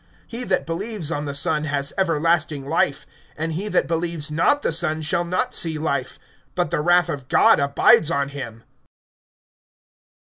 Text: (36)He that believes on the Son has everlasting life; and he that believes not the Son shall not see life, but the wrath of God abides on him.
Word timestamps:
(36)He 0.33 0.47
that 0.47 0.65
believes 0.65 1.11
on 1.11 1.25
the 1.25 1.33
Son 1.35 1.65
has 1.65 1.93
everlasting 1.95 2.67
life; 2.67 3.05
and 3.37 3.53
he 3.53 3.67
that 3.67 3.85
believes 3.85 4.31
not 4.31 4.63
the 4.63 4.71
Son 4.71 4.99
shall 4.99 5.23
not 5.23 5.53
see 5.53 5.77
life, 5.77 6.17
but 6.55 6.71
the 6.71 6.81
wrath 6.81 7.07
of 7.07 7.27
God 7.27 7.59
abides 7.59 8.09
on 8.09 8.29
him. 8.29 8.63